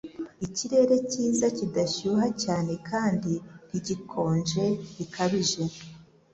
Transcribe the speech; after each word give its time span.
ikirere 0.45 0.95
kiza 1.09 1.47
kidashyuha 1.57 2.27
cyane 2.43 2.73
kandi 2.89 3.31
ntigikonje 3.67 4.65
bikabije 4.97 5.63